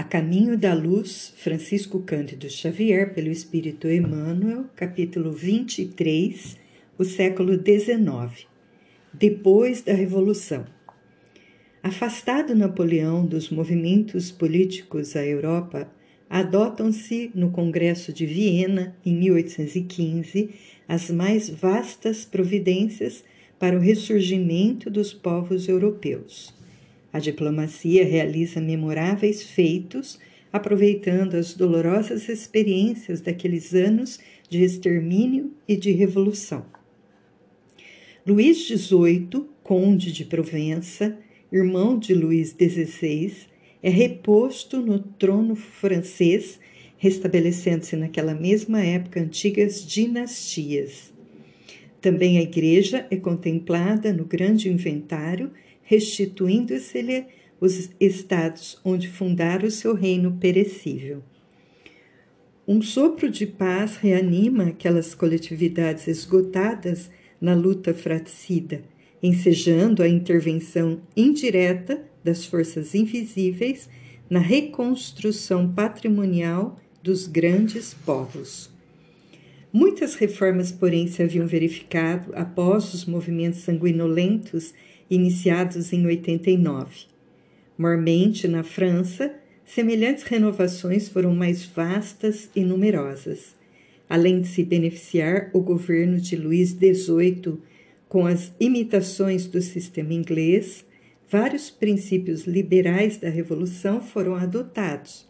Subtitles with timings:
[0.00, 6.56] A Caminho da Luz, Francisco Cândido Xavier, pelo Espírito Emmanuel, capítulo 23,
[6.96, 8.46] o século XIX.
[9.12, 10.64] Depois da Revolução.
[11.82, 15.86] Afastado Napoleão dos movimentos políticos à Europa,
[16.30, 20.48] adotam-se no Congresso de Viena, em 1815,
[20.88, 23.22] as mais vastas providências
[23.58, 26.58] para o ressurgimento dos povos europeus.
[27.12, 30.18] A diplomacia realiza memoráveis feitos,
[30.52, 36.64] aproveitando as dolorosas experiências daqueles anos de extermínio e de revolução.
[38.26, 41.16] Luís XVIII, conde de Provença,
[41.52, 43.32] irmão de Luís XVI,
[43.82, 46.60] é reposto no trono francês,
[46.98, 51.12] restabelecendo-se naquela mesma época antigas dinastias.
[52.00, 55.50] Também a igreja é contemplada no grande inventário
[55.90, 57.24] restituindo-se-lhe
[57.60, 61.20] os estados onde fundara o seu reino perecível.
[62.66, 68.82] Um sopro de paz reanima aquelas coletividades esgotadas na luta fratricida,
[69.20, 73.88] ensejando a intervenção indireta das forças invisíveis
[74.30, 78.70] na reconstrução patrimonial dos grandes povos.
[79.72, 84.72] Muitas reformas, porém, se haviam verificado após os movimentos sanguinolentos
[85.10, 87.06] iniciados em 89.
[87.76, 93.56] Mormente, na França, semelhantes renovações foram mais vastas e numerosas.
[94.08, 97.58] Além de se beneficiar o governo de Luís XVIII
[98.08, 100.84] com as imitações do sistema inglês,
[101.28, 105.28] vários princípios liberais da Revolução foram adotados,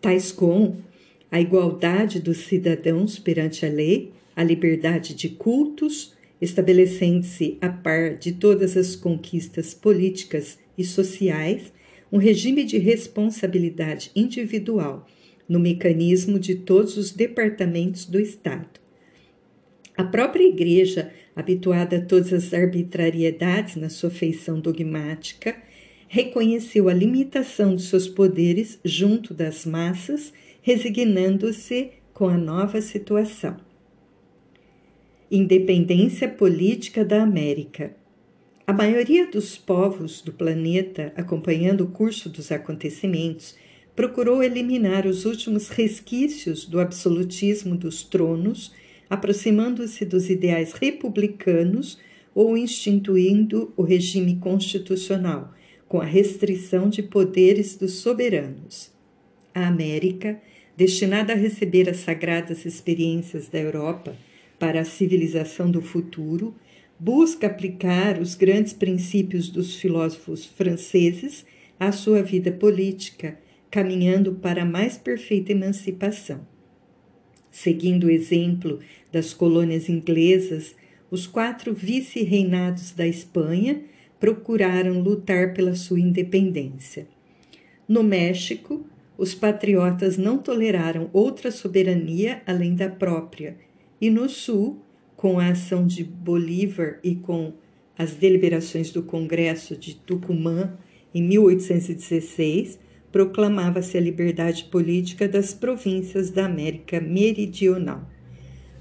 [0.00, 0.82] tais como
[1.30, 8.32] a igualdade dos cidadãos perante a lei, a liberdade de cultos, estabelecendo-se a par de
[8.32, 11.72] todas as conquistas políticas e sociais,
[12.10, 15.06] um regime de responsabilidade individual
[15.48, 18.80] no mecanismo de todos os departamentos do Estado.
[19.96, 25.56] A própria Igreja, habituada a todas as arbitrariedades na sua feição dogmática,
[26.08, 33.71] reconheceu a limitação de seus poderes junto das massas, resignando-se com a nova situação.
[35.34, 37.96] Independência política da América.
[38.66, 43.56] A maioria dos povos do planeta, acompanhando o curso dos acontecimentos,
[43.96, 48.74] procurou eliminar os últimos resquícios do absolutismo dos tronos,
[49.08, 51.98] aproximando-se dos ideais republicanos
[52.34, 55.54] ou instituindo o regime constitucional,
[55.88, 58.92] com a restrição de poderes dos soberanos.
[59.54, 60.38] A América,
[60.76, 64.14] destinada a receber as sagradas experiências da Europa,
[64.62, 66.54] para a civilização do futuro,
[66.96, 71.44] busca aplicar os grandes princípios dos filósofos franceses
[71.80, 73.36] à sua vida política,
[73.68, 76.46] caminhando para a mais perfeita emancipação.
[77.50, 78.78] Seguindo o exemplo
[79.10, 80.76] das colônias inglesas,
[81.10, 83.82] os quatro vice-reinados da Espanha
[84.20, 87.08] procuraram lutar pela sua independência.
[87.88, 88.86] No México,
[89.18, 93.56] os patriotas não toleraram outra soberania além da própria
[94.02, 94.80] e no Sul,
[95.16, 97.52] com a ação de Bolívar e com
[97.96, 100.76] as deliberações do Congresso de Tucumã
[101.14, 102.80] em 1816,
[103.12, 108.10] proclamava-se a liberdade política das províncias da América Meridional.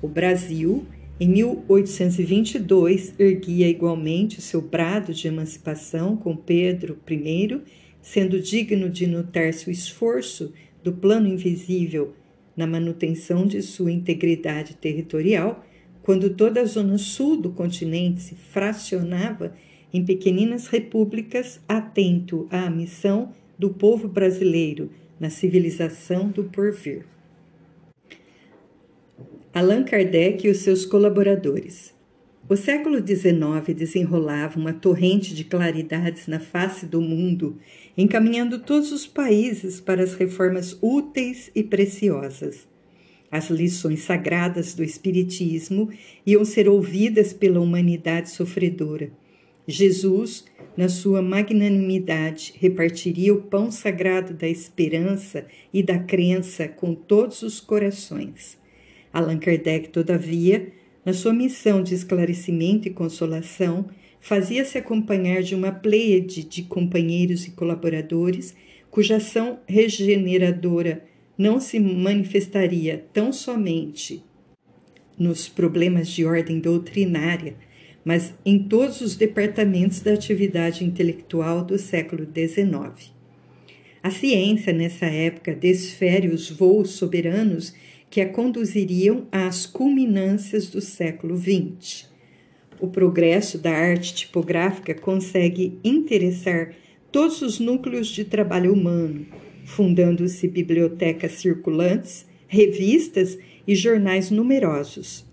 [0.00, 0.86] O Brasil,
[1.18, 7.60] em 1822, erguia igualmente seu brado de emancipação com Pedro I,
[8.00, 10.52] sendo digno de notar-se o esforço
[10.84, 12.14] do plano invisível
[12.58, 15.64] na manutenção de sua integridade territorial,
[16.02, 19.54] quando toda a zona sul do continente se fracionava
[19.94, 27.06] em pequeninas repúblicas, atento à missão do povo brasileiro na civilização do porvir.
[29.54, 31.94] Allan Kardec e os seus colaboradores.
[32.50, 37.58] O século XIX desenrolava uma torrente de claridades na face do mundo,
[37.94, 42.66] encaminhando todos os países para as reformas úteis e preciosas.
[43.30, 45.90] As lições sagradas do Espiritismo
[46.24, 49.10] iam ser ouvidas pela humanidade sofredora.
[49.66, 57.42] Jesus, na sua magnanimidade, repartiria o pão sagrado da esperança e da crença com todos
[57.42, 58.56] os corações.
[59.12, 60.72] Allan Kardec, todavia,
[61.04, 63.88] na sua missão de esclarecimento e consolação,
[64.20, 68.54] fazia-se acompanhar de uma pleiade de companheiros e colaboradores
[68.90, 71.04] cuja ação regeneradora
[71.36, 74.24] não se manifestaria tão somente
[75.18, 77.54] nos problemas de ordem doutrinária,
[78.04, 83.12] mas em todos os departamentos da atividade intelectual do século XIX.
[84.02, 87.74] A ciência, nessa época, desfere os voos soberanos
[88.10, 92.08] que a conduziriam às culminâncias do século XX.
[92.80, 96.74] O progresso da arte tipográfica consegue interessar
[97.10, 99.26] todos os núcleos de trabalho humano,
[99.64, 105.26] fundando-se bibliotecas circulantes, revistas e jornais numerosos.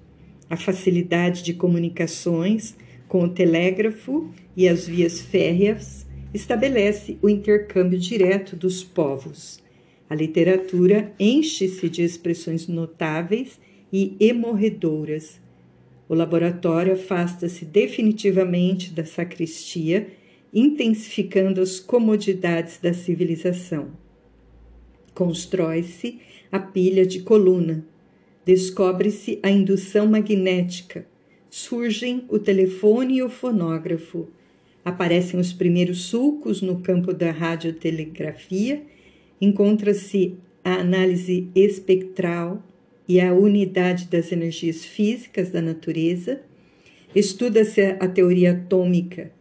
[0.49, 2.75] A facilidade de comunicações
[3.07, 9.63] com o telégrafo e as vias férreas estabelece o intercâmbio direto dos povos.
[10.09, 13.59] A literatura enche-se de expressões notáveis
[13.91, 15.39] e emorredoras.
[16.07, 20.07] O laboratório afasta-se definitivamente da sacristia,
[20.53, 23.89] intensificando as comodidades da civilização.
[25.13, 26.19] Constrói-se
[26.51, 27.83] a pilha de coluna,
[28.45, 31.07] descobre-se a indução magnética,
[31.49, 34.27] surgem o telefone e o fonógrafo,
[34.83, 38.83] aparecem os primeiros sulcos no campo da radiotelegrafia,
[39.39, 42.63] encontra-se a análise espectral
[43.07, 46.41] e a unidade das energias físicas da natureza,
[47.13, 49.31] estuda-se a teoria atômica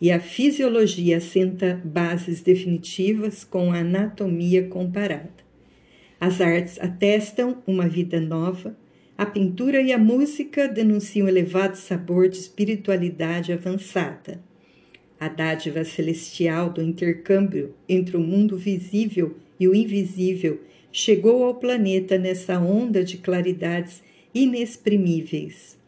[0.00, 5.44] e a fisiologia assenta bases definitivas com a anatomia comparada.
[6.20, 8.76] As artes atestam uma vida nova,
[9.16, 14.40] a pintura e a música denunciam elevado sabor de espiritualidade avançada.
[15.18, 22.18] A dádiva celestial do intercâmbio entre o mundo visível e o invisível chegou ao planeta
[22.18, 24.02] nessa onda de claridades
[24.34, 25.78] inexprimíveis.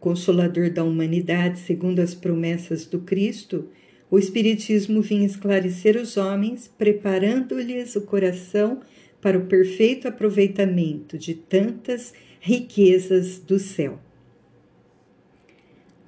[0.00, 3.68] Consolador da humanidade, segundo as promessas do Cristo,
[4.10, 8.80] o Espiritismo vinha esclarecer os homens, preparando-lhes o coração
[9.20, 14.00] para o perfeito aproveitamento de tantas riquezas do céu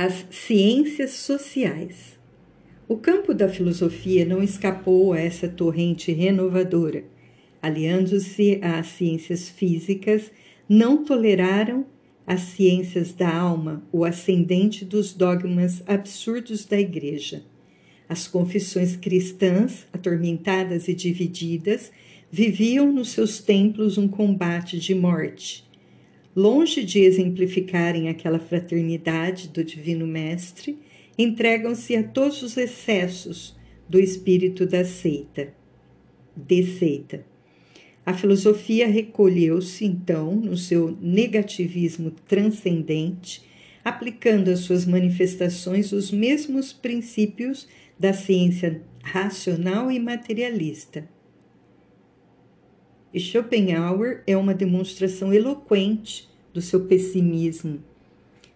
[0.03, 2.19] as ciências sociais.
[2.89, 7.05] O campo da filosofia não escapou a essa torrente renovadora.
[7.63, 10.33] Aliando-se às ciências físicas,
[10.69, 11.87] não toleraram
[12.27, 17.45] as ciências da alma, o ascendente dos dogmas absurdos da Igreja.
[18.09, 21.93] As confissões cristãs, atormentadas e divididas,
[22.29, 25.65] viviam nos seus templos um combate de morte
[26.35, 30.79] longe de exemplificarem aquela fraternidade do Divino Mestre,
[31.19, 33.57] entregam-se a todos os excessos
[33.89, 35.53] do espírito da seita,
[36.35, 37.25] de seita.
[38.05, 43.43] A filosofia recolheu-se, então, no seu negativismo transcendente,
[43.85, 47.69] aplicando às suas manifestações os mesmos princípios
[47.99, 51.07] da ciência racional e materialista
[53.13, 57.83] e Schopenhauer é uma demonstração eloquente do seu pessimismo.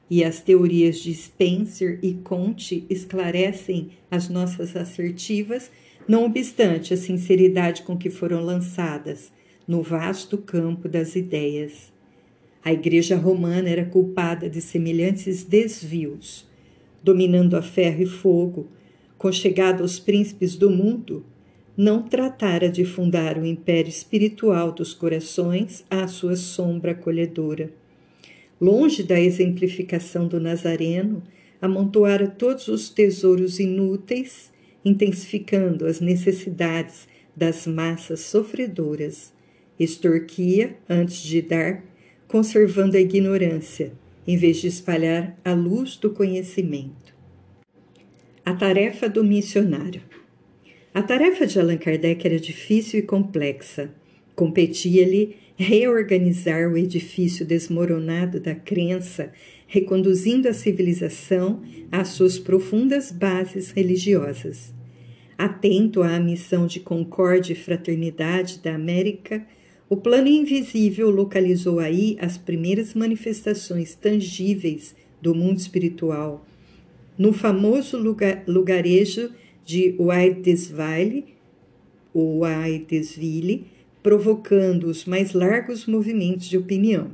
[0.09, 5.71] E as teorias de Spencer e Comte esclarecem as nossas assertivas,
[6.07, 9.33] não obstante a sinceridade com que foram lançadas
[9.67, 11.93] no vasto campo das ideias.
[12.65, 16.47] A Igreja Romana era culpada de semelhantes desvios,
[17.03, 18.69] dominando a ferro e fogo,
[19.19, 21.25] conchegado aos príncipes do mundo,
[21.77, 27.71] não tratara de fundar o império espiritual dos corações à sua sombra acolhedora.
[28.59, 31.23] Longe da exemplificação do Nazareno,
[31.61, 34.51] amontoara todos os tesouros inúteis,
[34.83, 37.07] intensificando as necessidades
[37.37, 39.35] das massas sofredoras.
[39.79, 41.85] Extorquia antes de dar,
[42.27, 43.93] conservando a ignorância,
[44.27, 47.15] em vez de espalhar a luz do conhecimento.
[48.43, 50.01] A tarefa do missionário.
[50.97, 53.91] A tarefa de Allan Kardec era difícil e complexa.
[54.35, 59.31] Competia-lhe reorganizar o edifício desmoronado da crença,
[59.67, 61.61] reconduzindo a civilização
[61.93, 64.73] às suas profundas bases religiosas.
[65.37, 69.47] Atento à missão de concórdia e fraternidade da América,
[69.91, 76.47] o plano invisível localizou aí as primeiras manifestações tangíveis do mundo espiritual.
[77.19, 79.31] No famoso lugar, lugarejo
[79.67, 81.35] de Waidesville,
[82.15, 83.67] ou Waidesville,
[84.03, 87.11] provocando os mais largos movimentos de opinião.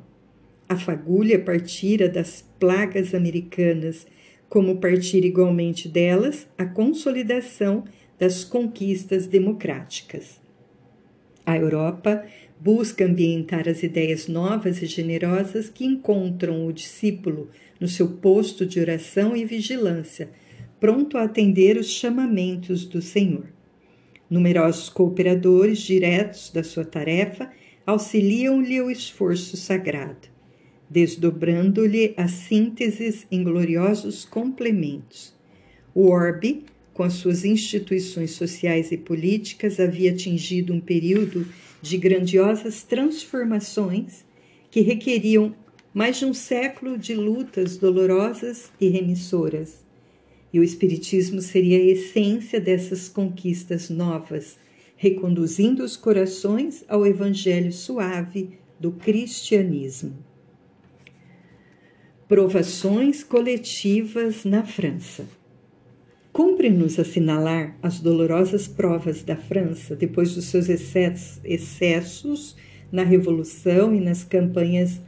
[0.69, 4.07] A fagulha partira das plagas americanas,
[4.49, 7.85] como partir igualmente delas a consolidação
[8.19, 10.39] das conquistas democráticas.
[11.45, 12.25] A Europa
[12.61, 17.49] busca ambientar as ideias novas e generosas que encontram o discípulo
[17.81, 20.29] no seu posto de oração e vigilância,
[20.83, 23.47] pronto a atender os chamamentos do Senhor.
[24.29, 27.53] Numerosos cooperadores diretos da sua tarefa
[27.87, 30.27] auxiliam-lhe o esforço sagrado,
[30.91, 35.33] desdobrando-lhe as sínteses em gloriosos complementos.
[35.95, 41.47] O orbe, com as suas instituições sociais e políticas, havia atingido um período
[41.81, 44.25] de grandiosas transformações
[44.69, 45.55] que requeriam
[45.95, 49.82] mais de um século de lutas dolorosas e remissoras.
[50.53, 54.59] E o Espiritismo seria a essência dessas conquistas novas,
[54.97, 60.13] reconduzindo os corações ao Evangelho suave do cristianismo.
[62.29, 65.27] Provações coletivas na França.
[66.33, 72.57] Cumpre-nos assinalar as dolorosas provas da França depois dos seus excessos
[72.91, 75.01] na Revolução e nas campanhas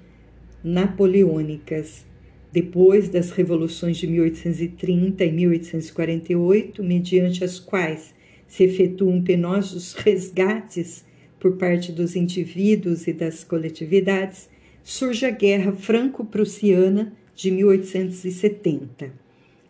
[0.62, 2.04] napoleônicas.
[2.54, 8.14] Depois das revoluções de 1830 e 1848, mediante as quais
[8.46, 11.04] se efetuam penosos resgates
[11.40, 14.48] por parte dos indivíduos e das coletividades,
[14.84, 19.24] surge a Guerra Franco-Prussiana de 1870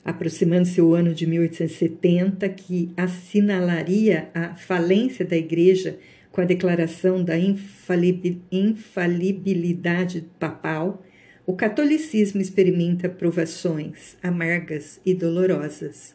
[0.06, 5.98] Aproximando-se o ano de 1870, que assinalaria a falência da Igreja
[6.30, 11.04] com a declaração da infalibilidade papal,
[11.44, 16.14] o catolicismo experimenta provações amargas e dolorosas.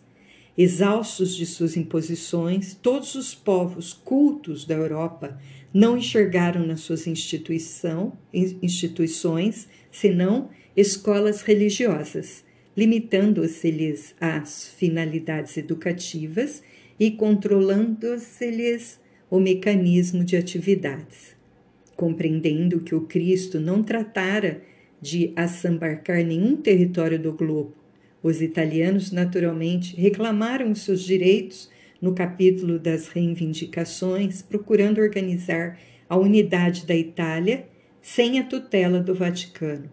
[0.58, 5.38] Exaustos de suas imposições, todos os povos cultos da Europa
[5.74, 16.64] não enxergaram nas suas instituição, instituições senão escolas religiosas, limitando-se-lhes às finalidades educativas
[17.00, 19.00] e controlando-se-lhes
[19.30, 21.36] o mecanismo de atividades.
[21.96, 24.62] Compreendendo que o Cristo não tratara
[25.02, 27.76] de assambarcar nenhum território do globo,
[28.24, 36.96] os italianos, naturalmente, reclamaram seus direitos no capítulo das reivindicações, procurando organizar a unidade da
[36.96, 37.66] Itália
[38.02, 39.92] sem a tutela do Vaticano.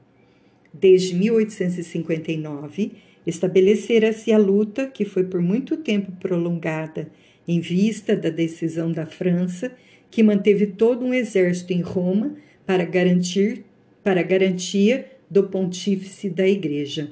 [0.72, 2.92] Desde 1859,
[3.26, 7.10] estabelecera-se a luta, que foi por muito tempo prolongada,
[7.46, 9.72] em vista da decisão da França,
[10.10, 13.64] que manteve todo um exército em Roma para garantir
[14.02, 17.10] para garantia do pontífice da Igreja.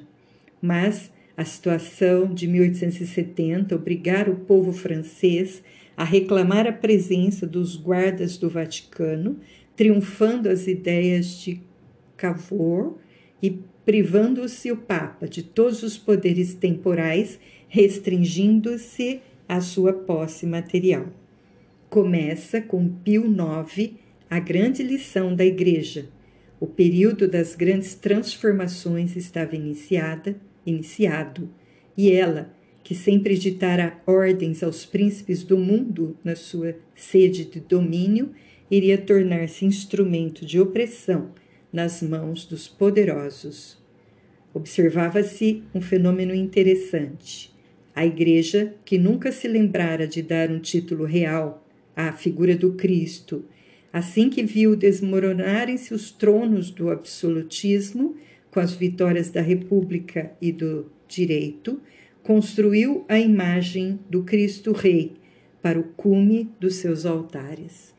[0.59, 5.61] Mas a situação de 1870 obrigara o povo francês
[5.95, 9.39] a reclamar a presença dos guardas do Vaticano,
[9.75, 11.61] triunfando as ideias de
[12.15, 12.97] Cavour
[13.41, 21.07] e privando-se o Papa de todos os poderes temporais, restringindo-se à sua posse material.
[21.89, 23.93] Começa com Pio IX
[24.29, 26.09] a grande lição da Igreja.
[26.59, 30.35] O período das grandes transformações estava iniciada
[30.69, 31.49] iniciado,
[31.95, 32.53] e ela,
[32.83, 38.31] que sempre ditara ordens aos príncipes do mundo na sua sede de domínio,
[38.69, 41.31] iria tornar-se instrumento de opressão
[41.71, 43.77] nas mãos dos poderosos.
[44.53, 47.53] Observava-se um fenômeno interessante.
[47.95, 53.45] A Igreja, que nunca se lembrara de dar um título real à figura do Cristo,
[53.91, 58.15] assim que viu desmoronarem-se os tronos do absolutismo,
[58.51, 61.81] com as vitórias da República e do Direito,
[62.23, 65.13] construiu a imagem do Cristo Rei
[65.61, 67.96] para o cume dos seus altares.